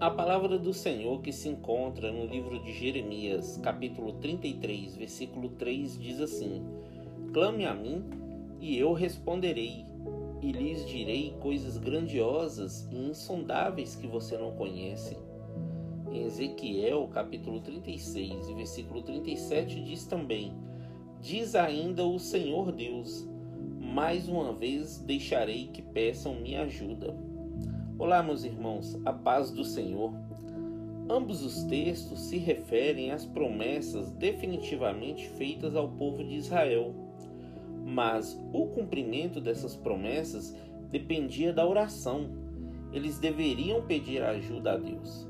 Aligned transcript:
A 0.00 0.08
palavra 0.08 0.56
do 0.56 0.72
Senhor 0.72 1.20
que 1.20 1.32
se 1.32 1.48
encontra 1.48 2.12
no 2.12 2.24
livro 2.24 2.62
de 2.62 2.72
Jeremias, 2.72 3.58
capítulo 3.60 4.12
33, 4.12 4.94
versículo 4.94 5.48
3, 5.48 5.98
diz 5.98 6.20
assim: 6.20 6.62
Clame 7.32 7.66
a 7.66 7.74
mim, 7.74 8.04
e 8.60 8.78
eu 8.78 8.92
responderei, 8.92 9.84
e 10.40 10.52
lhes 10.52 10.86
direi 10.86 11.34
coisas 11.40 11.78
grandiosas 11.78 12.88
e 12.92 13.08
insondáveis 13.08 13.96
que 13.96 14.06
você 14.06 14.38
não 14.38 14.52
conhece. 14.52 15.16
Em 16.12 16.22
Ezequiel, 16.22 17.08
capítulo 17.08 17.60
36, 17.60 18.50
versículo 18.50 19.02
37, 19.02 19.82
diz 19.82 20.06
também: 20.06 20.52
Diz 21.20 21.56
ainda 21.56 22.06
o 22.06 22.20
Senhor 22.20 22.70
Deus: 22.70 23.28
Mais 23.80 24.28
uma 24.28 24.52
vez 24.52 24.98
deixarei 24.98 25.66
que 25.66 25.82
peçam 25.82 26.36
minha 26.36 26.62
ajuda. 26.62 27.16
Olá, 28.00 28.22
meus 28.22 28.44
irmãos, 28.44 28.96
a 29.04 29.12
paz 29.12 29.50
do 29.50 29.64
Senhor. 29.64 30.12
Ambos 31.10 31.44
os 31.44 31.64
textos 31.64 32.20
se 32.20 32.38
referem 32.38 33.10
às 33.10 33.24
promessas 33.24 34.12
definitivamente 34.12 35.28
feitas 35.30 35.74
ao 35.74 35.88
povo 35.88 36.22
de 36.22 36.36
Israel. 36.36 36.94
Mas 37.84 38.40
o 38.52 38.66
cumprimento 38.66 39.40
dessas 39.40 39.74
promessas 39.74 40.56
dependia 40.92 41.52
da 41.52 41.66
oração. 41.66 42.30
Eles 42.92 43.18
deveriam 43.18 43.84
pedir 43.84 44.22
ajuda 44.22 44.74
a 44.74 44.76
Deus. 44.76 45.26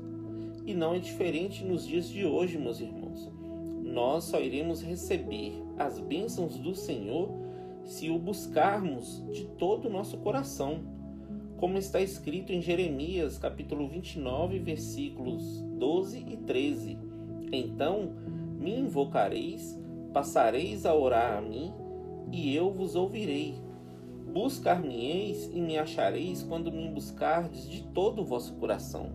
E 0.63 0.75
não 0.75 0.93
é 0.93 0.99
diferente 0.99 1.65
nos 1.65 1.87
dias 1.87 2.07
de 2.07 2.23
hoje, 2.23 2.59
meus 2.59 2.79
irmãos. 2.79 3.31
Nós 3.81 4.25
só 4.25 4.39
iremos 4.39 4.83
receber 4.83 5.55
as 5.75 5.99
bênçãos 5.99 6.59
do 6.59 6.75
Senhor 6.75 7.31
se 7.83 8.11
o 8.11 8.19
buscarmos 8.19 9.25
de 9.31 9.45
todo 9.57 9.87
o 9.87 9.91
nosso 9.91 10.19
coração, 10.19 10.98
como 11.59 11.77
está 11.77 11.99
escrito 11.99 12.53
em 12.53 12.61
Jeremias, 12.61 13.37
capítulo 13.37 13.85
29, 13.85 14.59
versículos 14.59 15.61
12 15.77 16.25
e 16.29 16.37
13. 16.37 16.97
Então 17.51 18.13
me 18.57 18.79
invocareis, 18.79 19.77
passareis 20.13 20.85
a 20.85 20.95
orar 20.95 21.37
a 21.37 21.41
mim, 21.41 21.73
e 22.31 22.55
eu 22.55 22.71
vos 22.71 22.95
ouvirei. 22.95 23.55
Buscar-me-eis 24.31 25.51
e 25.53 25.59
me 25.59 25.77
achareis 25.77 26.43
quando 26.43 26.71
me 26.71 26.87
buscardes 26.87 27.69
de 27.69 27.83
todo 27.87 28.21
o 28.21 28.25
vosso 28.25 28.53
coração. 28.53 29.09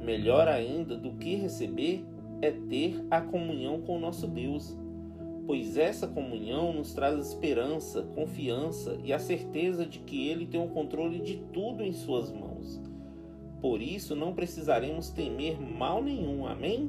Melhor 0.00 0.46
ainda 0.46 0.96
do 0.96 1.14
que 1.14 1.34
receber 1.34 2.04
é 2.40 2.52
ter 2.52 3.04
a 3.10 3.20
comunhão 3.20 3.80
com 3.80 3.96
o 3.96 4.00
nosso 4.00 4.28
Deus, 4.28 4.76
pois 5.50 5.76
essa 5.76 6.06
comunhão 6.06 6.72
nos 6.72 6.92
traz 6.92 7.18
esperança, 7.26 8.02
confiança 8.14 8.96
e 9.02 9.12
a 9.12 9.18
certeza 9.18 9.84
de 9.84 9.98
que 9.98 10.28
Ele 10.28 10.46
tem 10.46 10.62
o 10.62 10.68
controle 10.68 11.18
de 11.18 11.38
tudo 11.52 11.82
em 11.82 11.92
Suas 11.92 12.30
mãos. 12.30 12.80
Por 13.60 13.82
isso 13.82 14.14
não 14.14 14.32
precisaremos 14.32 15.10
temer 15.10 15.60
mal 15.60 16.04
nenhum, 16.04 16.46
amém? 16.46 16.88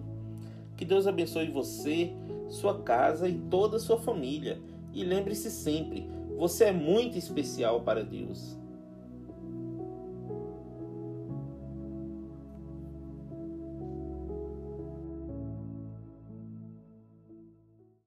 Que 0.78 0.86
Deus 0.86 1.08
abençoe 1.08 1.50
você, 1.50 2.14
sua 2.50 2.84
casa 2.84 3.28
e 3.28 3.34
toda 3.34 3.78
a 3.78 3.80
sua 3.80 3.98
família. 3.98 4.62
E 4.94 5.04
lembre-se 5.04 5.50
sempre, 5.50 6.08
você 6.38 6.66
é 6.66 6.72
muito 6.72 7.18
especial 7.18 7.82
para 7.82 8.04
Deus. 8.04 8.56